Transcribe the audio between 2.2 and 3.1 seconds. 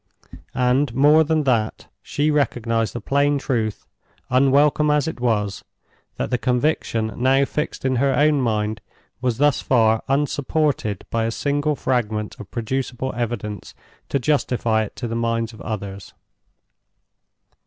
recognized the